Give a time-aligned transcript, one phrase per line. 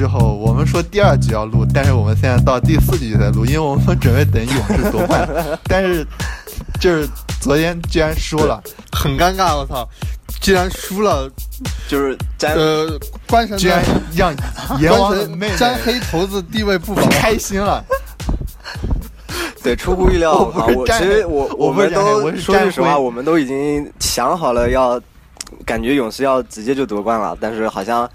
[0.00, 5.28] 之后，我们说第二局要录，但是我们现在到第四局才录，因为我们准备等勇士夺冠。
[5.68, 6.06] 但是
[6.80, 7.06] 就是
[7.38, 9.86] 昨天居然输了，很尴尬，我操！
[10.40, 11.30] 居然输了，
[11.86, 12.98] 就是沾呃，
[13.28, 13.84] 关神居然
[14.16, 14.34] 让
[14.80, 17.84] 阎王的妹妹沾黑头子地位不保，开心了。
[19.62, 24.98] 对，出乎意料我不是我其实我我不是们都说句实话，我们都已经想好了要，
[25.66, 28.10] 感觉勇士要直接就夺冠了，但是好像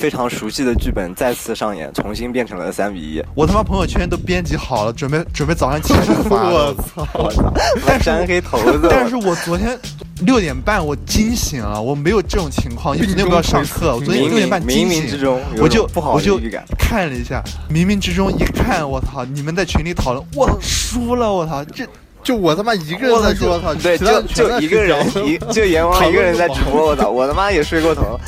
[0.00, 3.22] 非常熟悉的剧本再次上演，重新变成了三比一。
[3.34, 6.82] 我他妈朋友圈都编辑好了，准备准备早上起床发 我的。
[6.82, 7.06] 操！
[7.18, 7.52] 我操，
[7.98, 8.88] 沾黑头子！
[8.88, 9.78] 但是我昨天
[10.22, 16.40] 六点半我惊醒了，我没有这种情况，因为昨天不要上课，我昨天冥六点半冥惊醒冥冥之，中我就不好我就。
[16.78, 19.22] 看了一下，冥冥之中一看，我操！
[19.26, 21.62] 你们在群里讨论，我操输了，我操！
[21.62, 21.84] 这
[22.22, 23.74] 就我他妈一个人在说，操！
[23.74, 27.08] 对，就就一个人一就阎王一个人在直播，我操！
[27.08, 28.18] 我他妈也睡过头，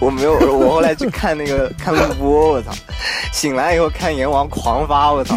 [0.00, 2.72] 我没有，我后来去看那个看录播，我操！
[3.32, 5.36] 醒来以后看阎王狂发，我操！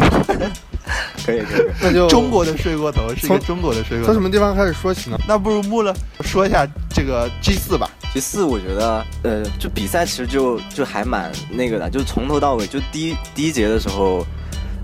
[1.24, 4.22] 可以可以，可以那就中国的睡过头是一个从中国的睡过头从什。
[4.22, 5.18] 么地方开始说起呢？
[5.26, 7.90] 那不如木了说一下这个 G 四吧。
[8.12, 14.24] G 四我觉得，呃，就比赛其实就就还蛮那个的，就是从头到尾，就第一第一节的时候，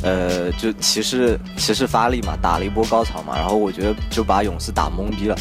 [0.03, 5.37] 呃，就骑士骑士发力嘛，打了一波高潮嘛，然后我觉得就把勇士打懵逼了，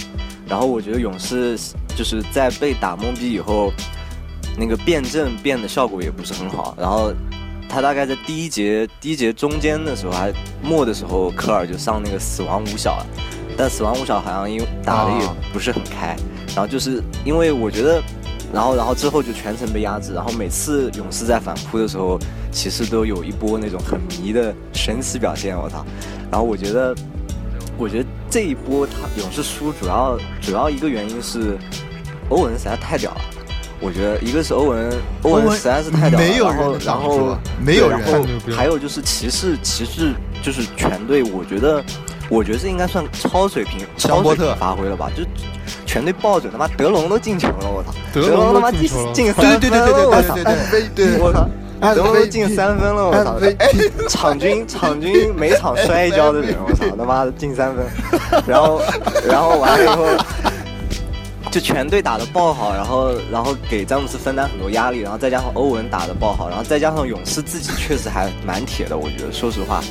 [0.48, 1.58] 然后我觉得勇士
[1.96, 3.72] 就是在被打懵逼以后，
[4.58, 7.14] 那个辩证变的效果也不是很好，然后
[7.70, 13.06] 他大概在第一节第一节中间的时候还末的时候，科尔就上那个死亡五小了，
[13.58, 16.18] 但死亡五小好像因为打的也不是很开，
[16.48, 18.02] 然后就是因为我觉得，
[18.54, 22.20] 然后然后之后就全程被压制，然后每次勇士在反扑的时候，
[22.52, 25.86] 骑士都有一波那种很迷的神奇表现，我操！
[26.32, 26.96] 然后我觉得，
[27.78, 31.58] 我觉得这一波他勇士输主要主要一个原因是
[32.30, 33.22] 欧文实在太屌了。
[33.82, 38.02] 我觉得一个是欧文，欧文实在是太屌了，没有人然后然后没有人
[38.52, 41.82] 还有就是骑士，骑士就是全队，我觉得，
[42.30, 45.10] 我觉得这应该算超水平、超水平香波特发挥了吧？
[45.16, 45.24] 就
[45.86, 47.92] 全队爆准，他妈德隆都进球了，我操！
[48.14, 50.36] 德隆他妈进进三分了，对对对对我操！
[50.36, 51.50] 对对对，我操！
[51.82, 53.40] 德隆都进三分了，我操
[54.08, 57.86] 场均场均每场摔一跤的人，我操他妈的进三分，
[58.46, 58.82] 然后
[59.28, 60.06] 然后完了以后，
[61.50, 69.82] 就全队打的爆好，然后然后给詹姆斯分担很多压力，然后再加上欧文打的爆好，然后再加上勇士自己确实还蛮铁的，我觉得说实话，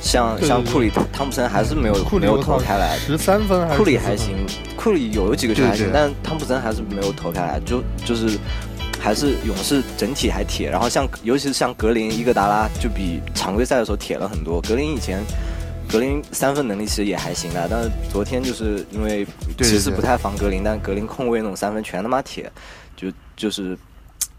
[0.00, 4.34] 像像库里汤普森还是没有没有投开来，十三分还是库里还行，
[4.76, 8.38] 库里有几个球还行但汤普森还是没有投开来，就就是
[9.00, 10.70] 还是勇士整体还铁。
[10.70, 14.60] 然后像尤其是像格林、伊戈达拉，就比常规赛的时候铁了很多。
[14.62, 15.20] 格林以前
[15.88, 22.50] 格林三分能力其实也还行的，但是昨天就是因为对对对骑士不太防格林，但格林控卫那种三分全他妈铁，
[22.96, 23.76] 就就是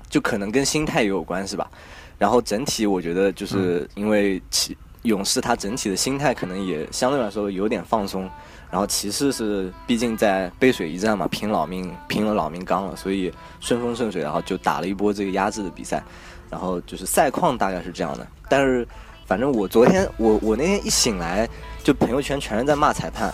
[0.10, 1.70] 就可能跟心态也有关系吧。
[2.18, 8.30] 然后整体我觉得就是嗯因为骑勇士他整体的心态可能也相对来说有点放松，
[8.70, 16.04] 然后骑士是毕竟在背水一战嘛，拼老命拼了老命刚了，所以顺风顺水，然后就打了一波这个压制的比赛，
[16.50, 18.28] 然后就是赛况大概是这样的。
[18.50, 18.88] 但是
[19.26, 21.48] 反正我昨天我我那天一醒来，
[21.84, 23.34] 就朋友圈全是在骂裁判，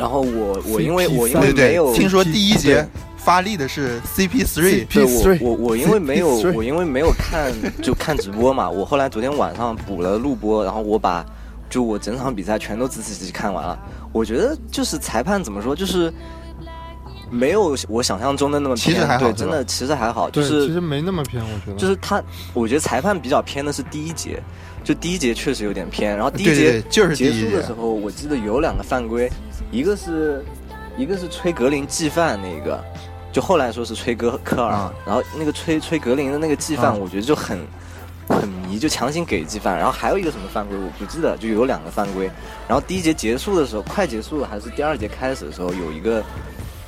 [0.00, 2.88] 然后我我因为我因为没有对，听说第一节
[3.18, 7.52] 发力的是 CP3，对 P3 我我我因为没有我因为没有看
[7.82, 11.22] 就看直播嘛，我后来昨天晚上补了录播，然后我把
[11.68, 13.78] 就我整场比赛全都仔仔细细看完了。
[14.10, 16.10] 我觉得就是裁判怎么说，就是
[17.30, 21.74] 没有我想象中的那么偏，其实还好对，真的其实还好，就，是其实没那么偏，我觉得。
[21.74, 22.22] 就是他，
[22.54, 24.42] 我觉得裁判比较偏的是第一节，
[24.82, 29.30] 就第一节确实有点偏，然后第一对对节对就是第结一节束的时候，我记得有两个犯规，
[29.70, 30.44] 一个是
[30.96, 32.82] 一个是吹格林计犯那个，
[33.32, 37.58] 就后来说是吹哥科尔，啊然后那个吹吹格林的那个计犯，啊我觉得就很
[38.28, 42.30] 很迷，就强行给计犯，然后还有一个什么犯规我不记得，就有两个犯规，
[42.68, 46.22] 然后第一节结束的时候，快结束了还是第二节开始的时候，有一个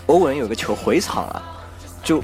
[0.06, 1.42] 欧文有个球回场了，
[2.02, 2.22] 就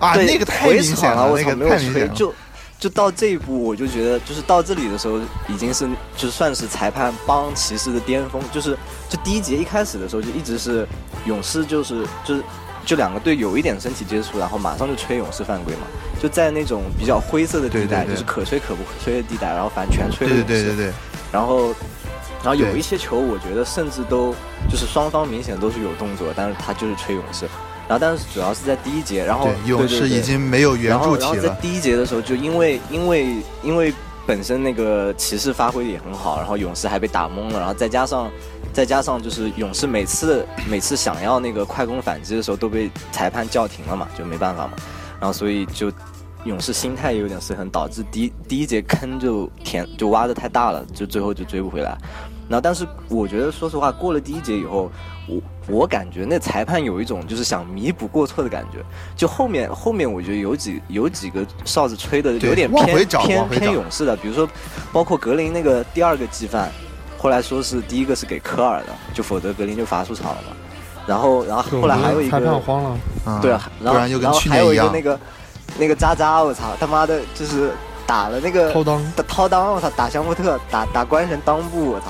[0.00, 2.14] 啊，对那个太回明显场了，我操，那个没有吹，太明显了。
[2.14, 2.34] 就
[2.80, 5.18] 就到这一步，我就觉得，就是到这里的时候，
[5.48, 5.86] 已经是
[6.16, 8.76] 就算是裁判帮骑士的巅峰，就是
[9.08, 10.88] 就第一节一开始的时候，就一直是
[11.26, 12.42] 勇士，就是就是
[12.86, 15.82] 就两个队有一点身体接触，然后马上就吹勇士犯规嘛，
[16.20, 20.92] 就在那种比较灰色的地带，对对对就是可吹可不吹的地带，然后反正全吹了对勇士，对对对对，
[21.30, 21.74] 然后。
[22.42, 24.34] 然后有一些球，我觉得甚至都
[24.70, 27.46] 就是双方明显都是有动作，但是他就是吹勇士。
[27.90, 31.34] 然后但是主要是在第一节，然后对勇士已经没有圆然后柱体了。
[31.34, 33.92] 然后在第一节的时候，就因为因为因为
[34.24, 38.30] 本身那个骑士发挥的也很好，然后勇士还被打懵了，然后再加上
[38.72, 44.74] 再加上就是勇士每次每次想要那个快攻反击的时候都被裁判叫停了嘛，就没办法嘛，
[45.18, 45.90] 然后所以就
[46.44, 51.96] 勇士心态也有点失衡，导致第一第一节坑就填就挖的太大了，就最后就追不回来。
[52.48, 54.90] 然后，但是我觉得，说实话，过了第一节以后，
[55.28, 58.78] 我我感觉那裁判有一种就是想弥补过错的感觉。
[59.14, 64.48] 就后面后面，我觉得有几有几个哨子吹的有点偏偏偏勇士的，比如说，
[64.92, 66.68] 包括格林那个第二个击犯，
[67.16, 70.56] 后来说是第一个是给科尔的，就否则格林就罚出场了嘛。
[71.06, 75.18] 然后然后后来还有一个裁判慌了，对啊，然后然后还有一个那个
[75.78, 77.72] 那个渣渣，我操他妈的，就是
[78.06, 79.00] 打了那个掏裆。
[79.26, 82.06] 掏裆，我操打香波特打打关神裆部，我操。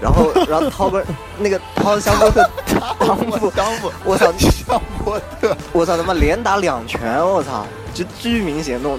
[0.00, 1.04] 然后， 然后掏个
[1.38, 2.48] 那个掏香波特
[3.00, 8.96] 裆部，裆部，我操，香波特，我操他妈连打两拳，我操，就巨明显那种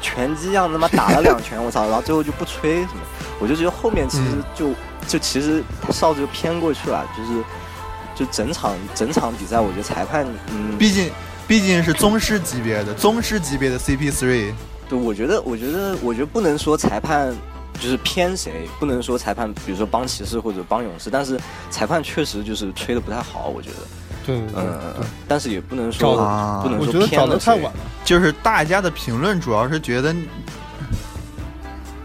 [0.00, 3.02] 拳击一样，他妈打了两拳，我操， 然后最后就不吹什么，
[3.40, 4.24] 我就觉得后面其实
[4.54, 4.70] 就
[5.06, 7.44] 就其实哨子就偏过去了，就是
[8.14, 11.10] 就整场整场比赛，我觉得裁判，嗯，毕竟
[11.52, 14.54] 毕竟是宗师级别的宗师级别的 CP3，
[14.88, 17.30] 对，我觉得我觉得我觉得不能说裁判。
[17.78, 21.38] 就是偏谁不能说裁判，比如说帮骑士或者帮勇士，但是
[21.68, 23.76] 裁判确实就是吹的不太好，我觉得。
[24.24, 24.94] 对，嗯，
[25.28, 26.14] 但是也不能说
[26.62, 27.80] 不能说偏的太晚了。
[28.02, 30.14] 就是大家的评论主要是觉得，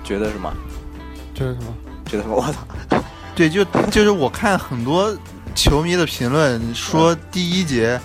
[0.04, 0.52] 觉得什么？
[1.34, 1.74] 觉得什么？
[2.06, 2.36] 觉得什么？
[2.36, 3.04] 我操！
[3.34, 5.16] 对，就就是我看很多
[5.54, 7.98] 球迷的评论说第一节。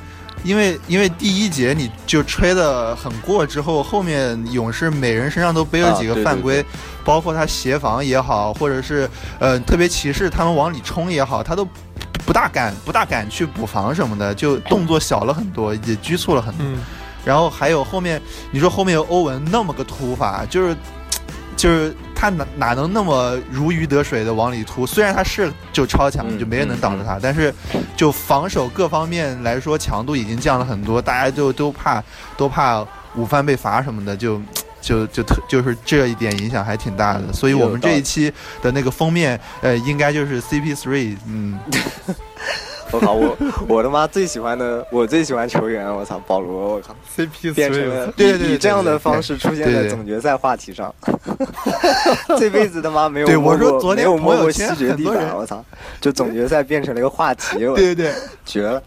[0.44, 6.64] 因为因为第一节你就吹的很过，之后后面勇士每人身上都背了几个犯规，
[7.04, 9.08] 包括他协防也好，或者是
[9.38, 11.66] 呃特别骑士他们往里冲也好，他都
[12.26, 16.66] 不大敢不大敢去补防什么的，就动作小了很多，也拘促了很多。
[17.24, 20.76] 然后还有后面你说后面有欧文那么个突发，就是
[21.56, 21.94] 就是。
[22.22, 24.86] 他哪哪能那么如鱼得水的往里突？
[24.86, 27.52] 虽然他是就超强，就没人能挡着他，但是
[27.96, 32.00] 就防守各方面来说强度已经降了很多，大家就都怕
[32.36, 32.86] 都怕
[33.16, 34.40] 午饭被罚什么的，就
[34.80, 37.32] 就就特就是这一点影响还挺大的。
[37.32, 38.32] 所以我们这一期
[38.62, 41.58] 的那个封面，呃，应该就是 CP3，嗯。
[42.92, 43.36] 我靠，我
[43.66, 50.94] 我他妈最喜欢的，我最喜欢球员，我操，保罗，我靠，CP 变成了对对以这样的方式出现在总决赛话题上，
[52.38, 55.64] 这辈子他妈没有对我说昨天摸过西决地板，我操，
[56.00, 58.12] 就总决赛变成了一个话题，对对对，
[58.44, 58.82] 绝了。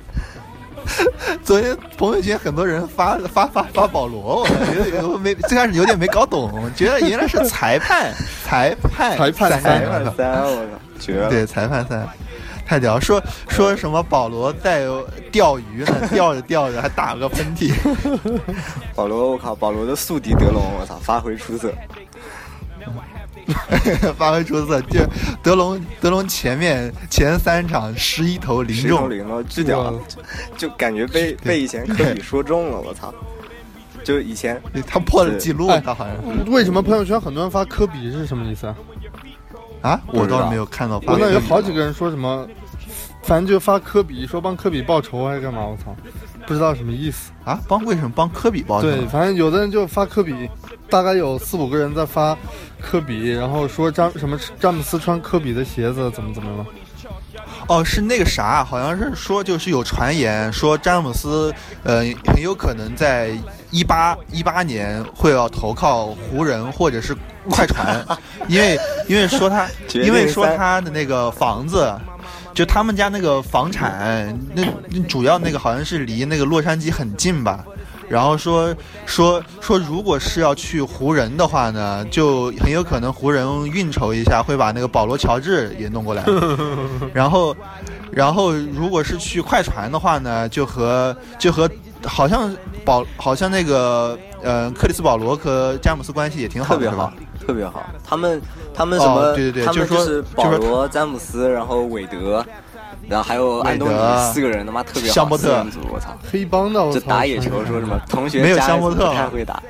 [1.44, 4.48] 昨天朋友圈很多人发发发发保罗，我
[4.92, 8.14] 觉得没最开始有点没搞懂，觉得原来是裁判，
[8.46, 12.08] 裁判，裁判三，裁判三，我操，绝了，对，裁判三。
[12.66, 13.00] 太屌！
[13.00, 14.88] 说说什么保罗在
[15.32, 16.10] 钓鱼呢？
[16.12, 17.72] 钓着钓着还打了个喷嚏。
[18.96, 19.54] 保罗，我靠！
[19.54, 21.72] 保罗的宿敌德隆，我操，发挥出色，
[24.18, 24.82] 发挥出色。
[24.82, 25.00] 就
[25.44, 29.94] 德隆，德隆前面前三场十一投零中，零了，巨屌！
[30.58, 33.14] 就感觉被被以前科比说中了，我操！
[34.04, 36.52] 就以前他破了记录，他好像。
[36.52, 38.76] 为什么朋友圈很多人发科比是什么意思啊？
[39.86, 41.00] 啊，我倒是没有看到。
[41.06, 42.48] 我那有好几个人说什么，
[43.22, 45.64] 反正就发科比，说帮科比报仇还是干嘛？
[45.64, 45.96] 我操，
[46.48, 47.60] 不知道什么意思啊？
[47.68, 48.88] 帮为什么帮科比报仇？
[48.88, 50.50] 对，反正有的人就发科比，
[50.90, 52.36] 大概有四五个人在发
[52.82, 56.66] 科比，然后说詹什么詹姆斯穿科比的鞋子怎么怎么了？
[57.68, 63.38] 哦，是那个啥，好像是说就是有传言说詹姆斯，呃，很有可能在
[63.70, 67.16] 一八一八年会要投靠湖人或者是
[67.50, 68.06] 快船，
[68.48, 71.94] 因为因为说他因为说他的那个房子，
[72.54, 74.64] 就他们家那个房产，那
[75.08, 77.64] 主要那个好像是离那个洛杉矶很近吧。
[78.08, 78.72] 然后说
[79.08, 86.24] 说说，如果是要去湖人的话呢，就很有可能湖人运筹一下，会把那个保罗乔治也弄过来。
[87.12, 87.56] 然后，
[88.12, 91.68] 然后如果是去快船的话呢，就和就和
[92.06, 97.84] 好像保好像那个呃克里斯保罗和詹姆斯关系也挺好，特别好，特别好。
[98.04, 98.42] 他们
[98.74, 99.34] 他们什么？
[99.36, 102.46] 对对对，他们就是保罗、詹姆斯，然后韦德。
[103.08, 103.94] 然后还有安东尼
[104.34, 109.62] 四个人，他妈特别好香波特，我操，黑帮的，就打野球说什么 同学没有香波特太会打，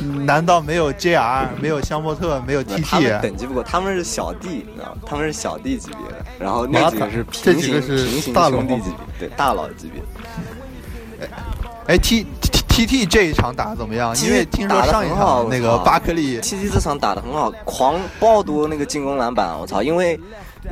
[0.24, 2.82] 难道没有 JR，没有香波特，没有 TT？
[2.82, 5.00] 他们等级不够，他们是小弟，你知道吗？
[5.04, 10.00] 他们是小弟级别的，然后那几个是平行平行兄弟级别，对大佬级别。
[11.20, 11.28] 哎
[11.88, 12.26] 哎 T
[12.72, 14.16] T T 这一场打的怎么样？
[14.24, 19.82] 因为听说上一场那个巴克利，T T 这场打的很好，狂暴多那个进攻篮板，我操！
[19.82, 20.18] 因为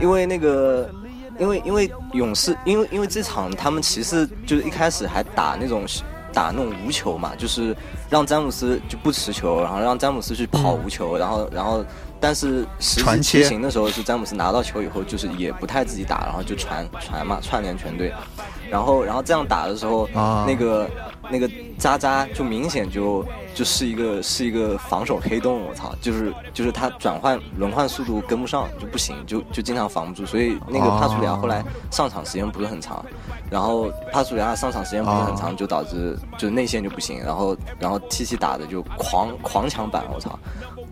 [0.00, 0.88] 因为那个，
[1.38, 5.85] 因为因为勇士，因为因为这场他们骑士就是一开始还打那种
[6.33, 7.76] 打那种无球嘛，就是
[8.09, 11.85] 让詹姆斯就不持球，然后让詹姆斯去跑无球，然后然后
[12.19, 18.11] 但是实际执行的时候是詹姆斯拿到球以后就是也不太自己打，然后就传传嘛，串联全队，
[18.71, 20.09] 然后然后这样打的时候，
[20.47, 20.88] 那个
[21.31, 33.05] 那个渣渣就明显就就是一个是一个防守黑洞，我操，就是就是他转换轮换速度跟不上就不行，就就经常防不住，所以那个帕楚里亚后来上场时间不是很长，
[33.51, 40.39] 然后帕楚里亚上场时间不是很长，就导致就内线就不行，然后然后 T T 打的就狂狂抢板，我操，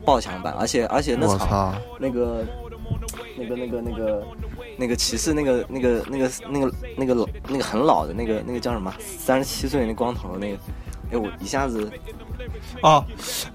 [0.05, 2.45] 爆抢板，而且而且那场那个
[3.37, 4.27] 那个那个那个。
[4.81, 8.95] 那个骑士，那个那个那个那个那个老那个很老的那个那个叫什么？
[9.01, 10.59] 三十七岁那光头那个，
[11.11, 11.91] 哎，我一下子，
[12.81, 13.05] 哦，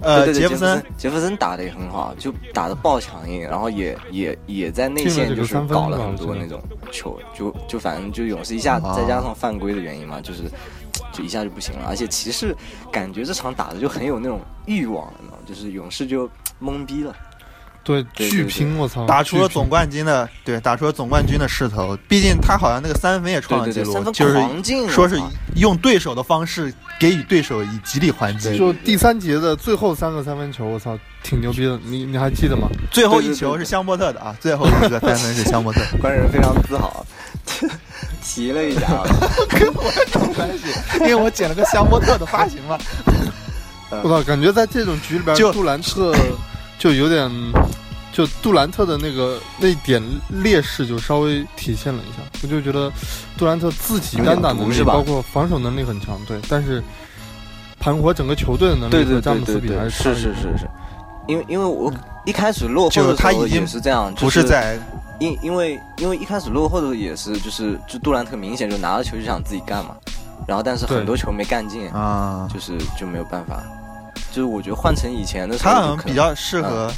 [0.02, 6.62] 呃，杰弗森，杰弗森打的也很好，就打的爆强硬，然后也也也在内线就是搞了很多那种
[6.92, 10.44] 球，就就反正就勇士一下再加上犯规的原因嘛，就是
[11.14, 12.54] 就一下就不行了，而且骑士
[12.92, 16.30] 感觉这场打的就很有那种欲望，你知道吗就是勇士就
[16.62, 17.16] 懵逼了。
[17.84, 18.78] 对，巨拼！
[18.78, 21.98] 我操，打出了总冠军的，对，打出了总冠军的势头。
[22.08, 25.20] 毕竟他好像那个三分也创了纪录，就是说是
[25.56, 28.58] 用对手的方式给予对手以极力还击。
[28.58, 31.78] 就第三节的最后三个三分球，我操，挺牛逼的。
[31.84, 32.70] 你你还记得吗？
[32.90, 37.06] 最后一球是香波特的啊，最后一个三分是香波特，官 人非常自豪，
[38.24, 39.04] 提了一下，
[39.60, 40.66] 跟我什么关系？
[41.02, 42.78] 因为我剪了个香波特的发型嘛。
[44.04, 46.16] 我操，感觉在这种局里边，杜兰特。
[46.80, 47.30] 就有点，
[48.12, 52.92] 就杜兰特的那个那点劣势就稍微体现了一下，我就觉得
[53.38, 56.84] 杜兰特自己单打能力包括防守能力很强，对，但是
[57.80, 60.70] 盘活整个球队的能力和詹姆斯比还是是是是是，
[61.28, 61.92] 因为因为我
[62.26, 64.78] 一开始落后的时候也是这样，不是在
[65.20, 69.96] 因因为因为一开始落后的也是就是就杜兰特明显就拿了球就想自己干嘛，
[70.48, 73.64] 然后但是很多球没干进啊，就是就没有办法。
[74.34, 76.92] 就是我觉得换成以前的，他好像比较适合，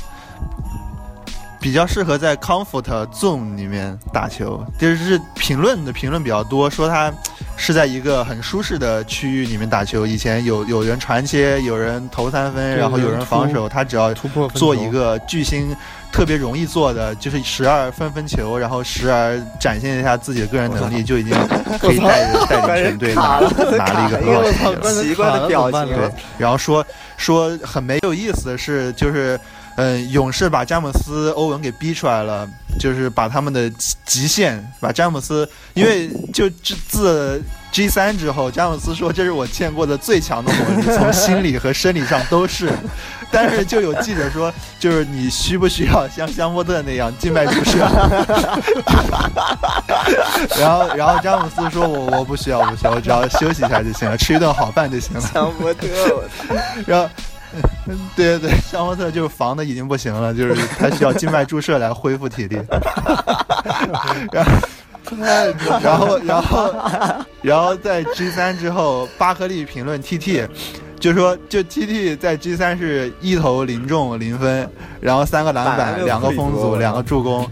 [1.59, 4.65] 比较适合在 comfort zone 里面打球。
[4.79, 7.11] 就是评论的评论比较多，说他
[7.57, 10.07] 是在一个很舒适的区域里面打球。
[10.07, 15.75] 以前有有人传切，有人投三分，然后有人防守，他只要突破做一个巨星
[16.15, 21.33] 特别容易做的，就是时而分分球，然后时而展现一下自己的个人能力，就已经
[21.77, 23.39] 可以带着带领全队拿
[23.77, 25.87] 拿了一个很好的奇怪的表情。
[25.87, 26.85] 对，然后说。
[27.17, 29.39] 说很没有意思的是，就是，
[29.77, 32.45] 嗯，勇士把詹姆斯、欧文给逼出来了，
[32.77, 33.71] 就是把他们的
[34.03, 37.41] 极限，把詹姆斯，因为就自自
[37.75, 42.71] G 三之后，詹姆斯说这是我见过的最强的魔力， 从心理和生理上都是。
[43.29, 47.79] 但是就有记者说，就是你需不需要像香波特那样静脉注射？
[50.57, 55.19] 然后，然后詹姆斯说我我不需要，不需要，我只要休息一下就行了，吃一顿好饭就行了。
[55.19, 56.23] 香波特，我！
[56.87, 57.09] 然后，
[58.15, 62.57] 对对对，香波特就是防的已经不行了，就是他需要静脉注射来恢复体力。
[64.31, 64.51] 然后，
[65.81, 66.73] 然后，然后，
[67.41, 70.47] 然后在 G 三之后，巴克利评论 TT。
[70.97, 74.67] 就说，就 T T 在 G 三是一投零中零分，
[74.99, 77.47] 然后三个篮板，两个封阻，两个助攻。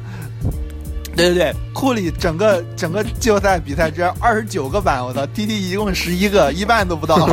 [1.15, 7.29] 对对对，库里整个整个季后赛比赛只二十九个板，我操！T T 一共十一个，一半都不到。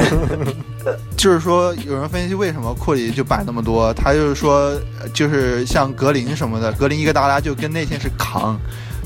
[1.16, 4.78] 就是说，有人分析为什么库里就板那么多，他就是说，
[5.14, 8.60] 就是像格林什么的，格林一个大拉就跟内线是扛。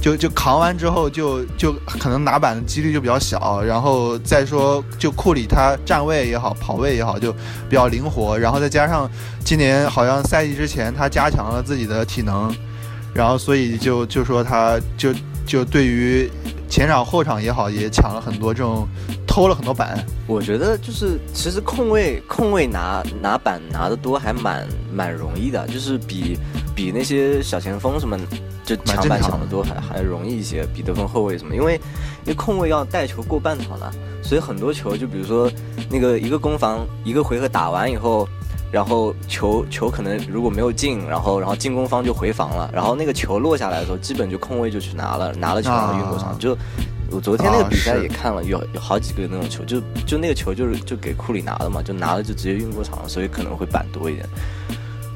[0.05, 3.63] 就就扛完之后，就就可能拿板的几率就比较小。
[3.63, 8.39] 然后再说，就库里他站位也好，跑位也好，就比较灵活。
[8.39, 9.11] 然后再加上
[9.43, 12.55] 今年好像赛季之前他加强了自己的体能，
[13.15, 15.15] 然后所以就就说他就
[15.47, 16.31] 就对于
[16.69, 18.87] 前场后场也好，也抢了很多这种
[19.35, 19.99] 偷了很多板。
[20.29, 26.39] 我觉得就是其实控卫控卫拿拿板拿的多还蛮蛮容易的，就是比
[26.73, 28.17] 比那些小前锋什么。
[28.65, 31.75] 就抢板抢的多还还容易一些，比得分后卫什么，因为
[32.25, 35.51] 因为控卫要带球过半场的，所以很多球就比如说
[35.91, 38.27] 那个一个攻防一个回合打完以后，
[38.73, 46.35] 然后球球可能如果没有进，然后然后进攻方就回防了，然后那个球落下来的时候，基本就控位就去拿了，拿了球然后运过场。
[46.39, 46.57] 就
[47.11, 54.29] 我昨天那个比赛也看了，有有好几个那种球，就就那个球就是就给库里拿了嘛，就拿了就直接运过场了，所以可能会板多一点。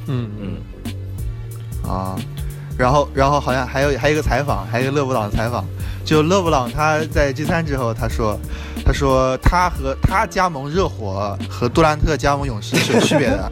[0.06, 2.16] 嗯嗯啊。
[2.78, 5.64] 然后，然后好像还有还有一个采访，还有一个勒布朗的采访。
[6.04, 8.38] 就勒布朗他在 G 三之后，他说，
[8.84, 13.50] 他说他和他加盟热火和杜兰特加盟勇士是有区别的。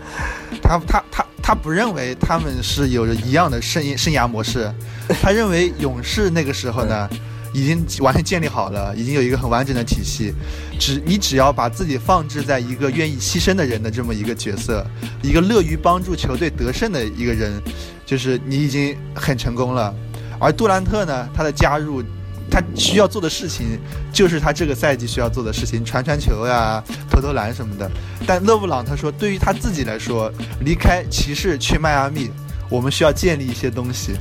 [0.63, 4.73] 他他他他不认为他们是有着一样的生生涯模式。
[5.21, 7.11] 他认为勇士那个时候呢，
[7.57, 10.35] 已经完全建立好了，已经有一个很完整的体系。
[10.79, 14.87] 只你只要把自己放置在一个愿意牺牲的人的这么一个角色，
[15.23, 17.51] 一个乐于帮助球队得胜的一个人。
[18.05, 19.93] 就是你已经很成功了，
[20.39, 22.03] 而杜兰特呢，他的加入，
[22.51, 23.81] 他需要做的事情
[24.13, 27.91] 就是他这个赛季需要做的事情，传传球呀、投投篮什么的。
[28.27, 32.31] 但勒布朗他说，对于他自己来说，离开骑士去迈阿密，
[32.69, 34.13] 我们需要建立一些东西。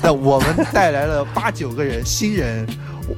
[0.02, 2.66] 但我们带来了八九个人新人，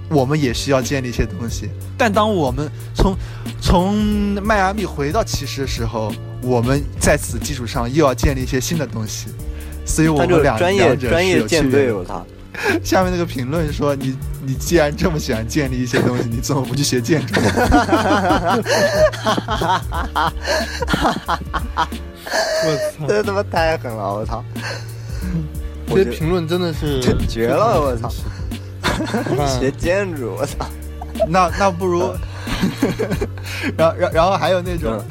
[0.09, 1.71] 我们也需要建立一些东西。
[1.97, 3.17] 但当我们从
[3.61, 3.95] 从
[4.43, 6.13] 迈阿密回到骑士的时候，
[6.43, 9.29] 我们在此基础上又要建立一些新的东西。
[9.85, 12.25] 所以我们两专业专业舰队，我操！
[12.85, 17.35] 下面那个评论说：“你你既然这么喜欢建立一些东西，你怎么不去学建筑？”
[22.65, 23.07] 我操！
[23.09, 24.15] 这他妈太狠了！
[24.15, 24.45] 我操！
[25.87, 27.81] 这些评论真的是绝了！
[27.81, 28.11] 我操！
[29.47, 30.35] 学建筑！
[30.39, 30.67] 我操！
[31.29, 32.13] 那那不如，
[33.77, 35.03] 然后然然后还有那种。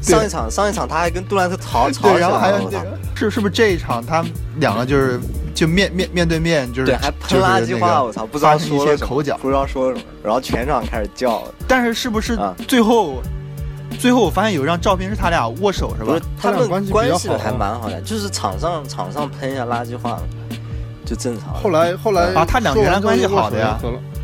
[0.00, 5.20] 上一场，上一场他还跟杜兰特吵吵然后还有那个是是不是这一场他们两个就是
[5.54, 11.44] 就面面面对面就是对还喷垃圾话，我操，不知道说一些口角，不知道说什么，然后全场开始叫。
[11.68, 13.22] 但是是不是最后
[14.02, 16.18] 最后我发现有一张照片是他俩握手是吧？
[16.36, 20.20] 他们关系还蛮好的，就是场上场上喷一下垃圾话
[21.06, 21.54] 就正常。
[21.54, 23.78] 后来后来啊，他俩原来关系好的呀，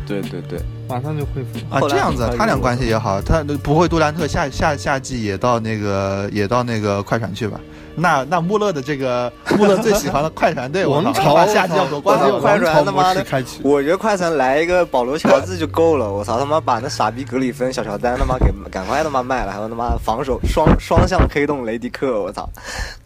[0.05, 0.59] 对对对。
[0.89, 7.57] 马上就恢复啊，这样子，他俩关系也好，他不会杜兰特下下下季也到那个也到那个快船去吧？
[7.99, 13.25] 那那穆勒的这个穆勒最喜欢的快船队王朝夏季要夺冠，快船他妈的，
[13.63, 22.49] 我觉得快船来一个保罗乔治就够了，我操他妈把那傻逼格里芬小乔丹他妈给赶快他妈卖了，还有他妈防守双双向黑洞雷迪克，我操，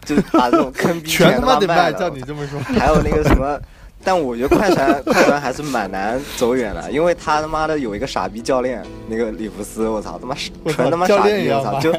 [0.06, 3.60] 就把这种坑逼全他妈得卖，照你这么说，还有那个什么。
[4.04, 10.36] 但我觉得快船 快船还是蛮难走远的，因为他他妈的有一个傻逼教练，那个里弗斯，我操他妈
[10.72, 11.94] 纯他妈傻逼，我操就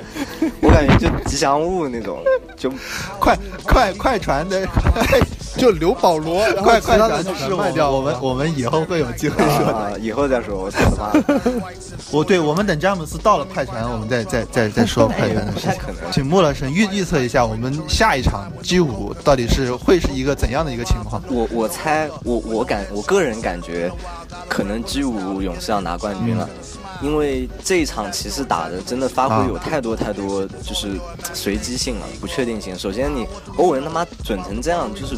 [0.60, 2.18] 我感觉就吉祥物那种，
[2.56, 2.70] 就
[3.18, 4.66] 快快快船的
[5.56, 11.12] 就刘保罗， 快快船是卖掉，我们我们以后会有机会说的，以后再说，我操他
[11.60, 11.70] 妈！
[12.10, 15.80] 我对我们等詹姆斯到了快船，我们再再再再说快船的事情。
[16.12, 21.22] 请穆勒神预预测一下，我们下一场 G 五到底是会是一个怎样的一个情况？
[21.30, 21.93] 我我猜。
[22.22, 23.90] 我我感我个人感觉，
[24.48, 26.48] 可能 G 五勇士要拿冠军了，
[27.02, 30.98] 因为这一场骑士打的真的发挥有太多太多，就是
[31.32, 32.78] 随机性了，不确定性。
[32.78, 33.26] 首先你
[33.56, 35.16] 欧文他妈准成这样，就是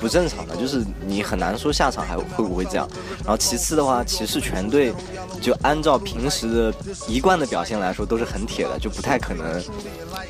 [0.00, 2.88] 不正常的，就是你很难说下场还会不会这样。
[3.20, 4.92] 然后其次的话，骑士全队
[5.40, 6.74] 就按照平时的
[7.08, 9.62] 一贯的表现来说，都是很铁的，就不太可能。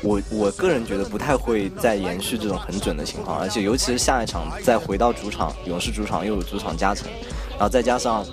[0.05, 7.07] 我我个人觉得不太会再延续这种很准的情况，而且尤其是下一场再回到主场，勇士主场又有主场加成，
[7.51, 8.23] 然后再加上，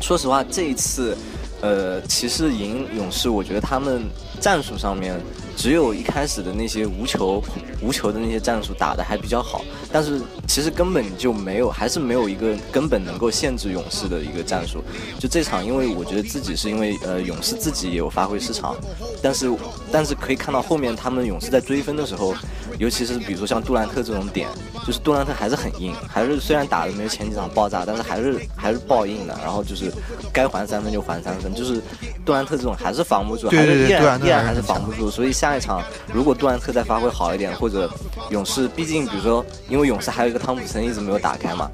[0.00, 1.14] 说实话这一次，
[1.60, 4.02] 呃，骑士赢勇士，我觉得他们
[4.40, 5.20] 战术上面。
[5.56, 7.42] 只有一开始的那些无球、
[7.82, 14.82] 无球的那些战术打的还比较好，但是其实根本就没有，还是没有一个根本能够限制勇士的一个战术。
[15.18, 18.74] 就这场，因为我觉得自己是因为呃勇士自己也有发挥失常，
[19.22, 19.50] 但是
[19.92, 22.34] 但是可以看到后面他们勇士在追分的时候，
[22.78, 24.48] 尤其是比如说像杜兰特这种点，
[24.86, 29.38] 就是杜兰特还是很硬，还是虽然打的没有前几场爆炸，但是还是还是爆硬的。
[29.42, 29.92] 然后就是
[30.32, 31.80] 该还三分就还三分，就是
[32.24, 35.50] 杜兰特这种还是防不住，还是依然依然还是防不住，所以下。
[35.50, 37.90] 一场，如果杜兰特再发挥好一点，或者
[38.30, 41.68] 勇士，毕竟比如说，因为勇士还有一个汤普森一直没有打开嘛，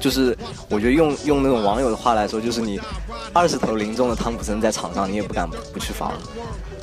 [0.00, 0.36] 就是
[0.68, 2.80] 我觉得用用那种网友的话来说，就是你
[3.32, 6.12] 二十投零中的汤普森在场上，你也不敢不去防，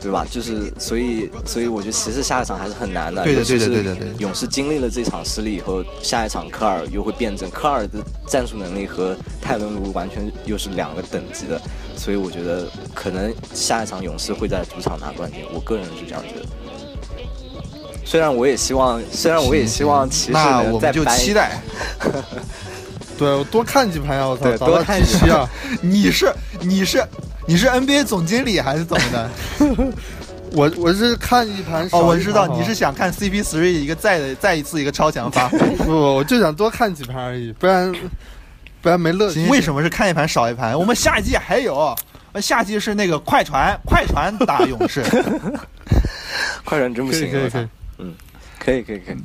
[0.02, 0.26] 对吧？
[0.30, 3.24] 就是所以所以我觉得骑士下一场还是很难的。
[3.24, 4.08] 对的对的对的对。
[4.18, 11.62] 勇士经历了这场失利以后，下一场科尔又会变阵，科尔的战术能力和泰伦卢完全又是两个等级的。
[11.96, 16.46] 所以我觉得可能下一场勇士会在主场拿冠军，我个人是这样觉得。
[18.06, 21.62] 虽然我也希望，虽然我也希望骑士能再就期待。
[23.20, 24.26] 对，我多看几盘呀！
[24.26, 25.50] 我操，多看几盘啊！
[25.82, 27.04] 你是你是
[27.50, 29.30] 你是 NBA 总经理还是怎么的？
[30.54, 35.58] 我我是看一盘哦，我知道你是想看 CP3 一个再的再一次一个超强发挥。
[35.84, 37.92] 不，我就想多看几盘而已，不然。
[38.82, 39.46] 不然没乐趣。
[39.48, 40.78] 为什么是看一盘少一盘？
[40.78, 41.94] 我们下一季还有，
[42.40, 45.04] 下季是那个快船，快船打勇士。
[46.64, 48.14] 快船真不行，可以可以，嗯，
[48.60, 49.18] 可以可以可以。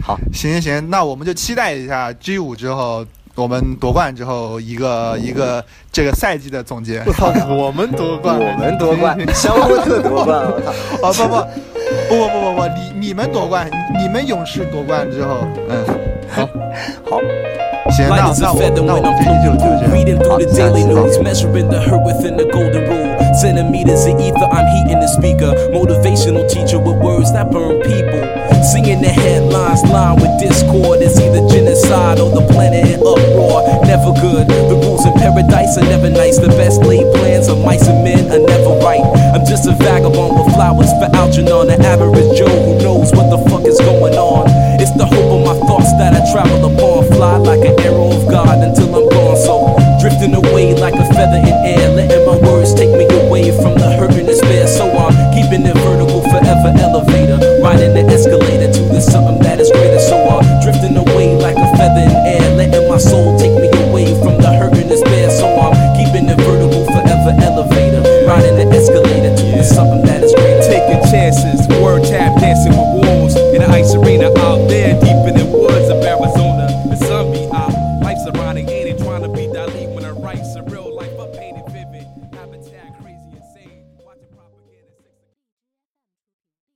[0.00, 7.02] 好，行行行，那我们就期待一下 G 五之后，我们夺冠之后一个一个这个赛季的总结。
[7.06, 10.44] 我操，我们夺冠，我们夺冠，香波特夺冠，
[11.02, 11.24] 我操！
[11.24, 11.46] 哦
[12.08, 15.84] 不不不不不不不，你你们夺冠，你们勇士夺冠之后，嗯，
[16.28, 16.46] 好，
[17.08, 17.20] 好。
[17.86, 19.92] Light as a feather when I'm through.
[19.92, 23.18] Reading through the daily news, measuring the hurt within the golden rule.
[23.34, 25.50] Centimeters of ether, I'm heating the speaker.
[25.74, 28.22] Motivational teacher with words that burn people.
[28.70, 31.02] Singing the headlines, line with discord.
[31.02, 33.66] It's either genocide or the planet in uproar.
[33.82, 34.46] Never good.
[34.46, 36.38] The rules in paradise are never nice.
[36.38, 39.02] The best laid plans of mice and men are never right.
[39.34, 43.42] I'm just a vagabond with flowers for Algernon, an average Joe who knows what the
[43.50, 44.46] fuck is going on.
[44.78, 45.56] It's the hope of my
[46.32, 49.36] Travel upon fly like an arrow of God until I'm gone.
[49.36, 51.90] So drifting away like a feather in air.
[51.94, 52.11] Let